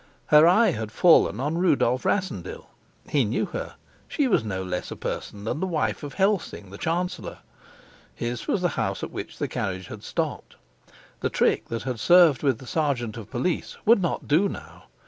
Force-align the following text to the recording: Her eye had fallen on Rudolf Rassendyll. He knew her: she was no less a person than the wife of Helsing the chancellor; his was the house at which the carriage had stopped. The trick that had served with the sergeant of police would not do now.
Her 0.25 0.47
eye 0.47 0.71
had 0.71 0.91
fallen 0.91 1.39
on 1.39 1.59
Rudolf 1.59 2.05
Rassendyll. 2.05 2.71
He 3.07 3.23
knew 3.23 3.45
her: 3.45 3.75
she 4.07 4.27
was 4.27 4.43
no 4.43 4.63
less 4.63 4.89
a 4.89 4.95
person 4.95 5.43
than 5.43 5.59
the 5.59 5.67
wife 5.67 6.01
of 6.01 6.15
Helsing 6.15 6.71
the 6.71 6.79
chancellor; 6.79 7.37
his 8.15 8.47
was 8.47 8.63
the 8.63 8.69
house 8.69 9.03
at 9.03 9.11
which 9.11 9.37
the 9.37 9.47
carriage 9.47 9.89
had 9.89 10.01
stopped. 10.03 10.55
The 11.19 11.29
trick 11.29 11.67
that 11.69 11.83
had 11.83 11.99
served 11.99 12.41
with 12.41 12.57
the 12.57 12.65
sergeant 12.65 13.15
of 13.15 13.29
police 13.29 13.77
would 13.85 14.01
not 14.01 14.27
do 14.27 14.49
now. 14.49 14.85